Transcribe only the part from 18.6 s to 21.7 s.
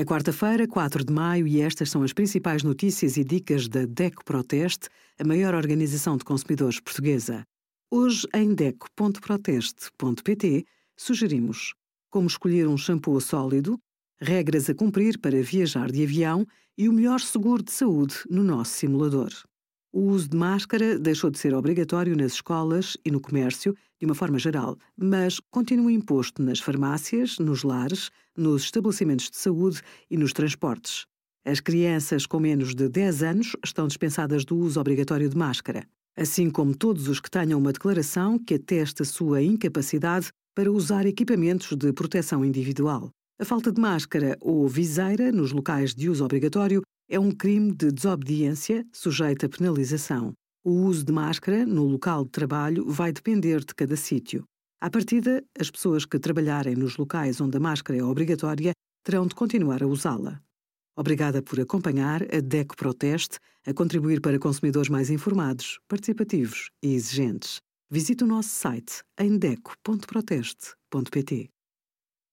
simulador. O uso de máscara deixou de ser